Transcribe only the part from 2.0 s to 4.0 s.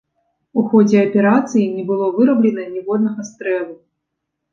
выраблена ніводнага стрэлу.